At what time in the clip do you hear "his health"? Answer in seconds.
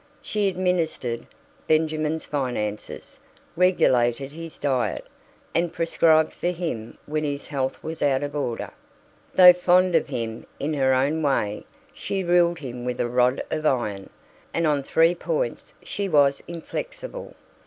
7.23-7.77